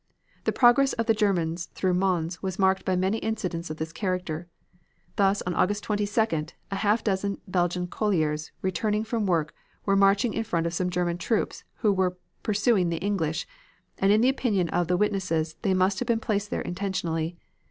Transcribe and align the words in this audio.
The 0.45 0.51
progress 0.51 0.93
of 0.93 1.05
the 1.05 1.13
Germans 1.13 1.67
through 1.75 1.93
Mons 1.93 2.41
was 2.41 2.57
marked 2.57 2.83
by 2.85 2.95
many 2.95 3.19
incidents 3.19 3.69
of 3.69 3.77
this 3.77 3.93
character. 3.93 4.47
Thus, 5.15 5.43
on 5.43 5.53
August 5.53 5.85
22d, 5.85 6.53
half 6.71 7.01
a 7.01 7.03
dozen 7.03 7.37
Belgian 7.47 7.85
colliers 7.85 8.51
returning 8.63 9.03
from 9.03 9.27
work 9.27 9.53
were 9.85 9.95
marching 9.95 10.33
in 10.33 10.43
front 10.43 10.65
of 10.65 10.73
some 10.73 10.89
German 10.89 11.19
troops 11.19 11.63
who 11.85 11.93
were 11.93 12.17
pursuing 12.41 12.89
the 12.89 12.97
English, 12.97 13.45
and 13.99 14.11
in 14.11 14.21
the 14.21 14.29
opinion 14.29 14.69
of 14.69 14.87
the 14.87 14.97
witnesses, 14.97 15.55
they 15.61 15.75
must 15.75 15.99
have 15.99 16.07
been 16.07 16.19
placed 16.19 16.49
there 16.49 16.61
intentionally. 16.61 17.37